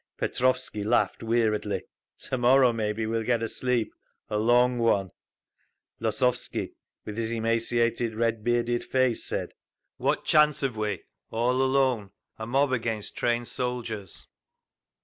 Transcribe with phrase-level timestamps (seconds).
[0.17, 1.83] Petrovsky laughed weariedly,
[2.21, 5.11] "To morrow maybe we'll get a sleep—a long one…."
[5.99, 6.73] Lozovsky,
[7.05, 9.53] with his emaciated, red bearded face, said,
[9.97, 11.03] "What chance have we?
[11.29, 12.09] All alone….
[12.39, 14.25] A mob against trained soldiers!"